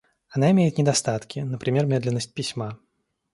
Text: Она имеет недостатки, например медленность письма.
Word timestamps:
Она 0.29 0.49
имеет 0.49 0.79
недостатки, 0.79 1.41
например 1.41 1.85
медленность 1.85 2.33
письма. 2.33 2.79